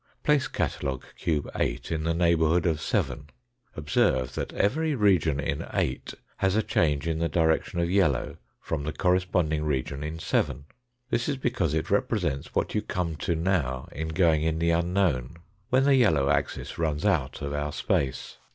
[0.23, 3.27] Place catalogue cube 8 in the neighbourhood of 7
[3.75, 8.83] observe that every region in 8 has a change in the direction of yellow from
[8.83, 10.65] the corresponding region in 7.
[11.11, 15.37] This is because it represents what you come to now in going in the unknown,
[15.69, 18.37] when the yellow axis runs out of our space.